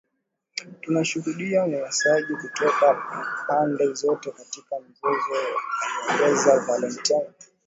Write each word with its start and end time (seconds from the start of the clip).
Tunashuhudia 0.81 1.63
unyanyasaji 1.63 2.35
kutoka 2.35 2.93
pande 3.47 3.93
zote 3.93 4.31
katika 4.31 4.75
mzozo 4.79 5.51
aliongeza 6.09 6.59
Valentine 6.59 7.25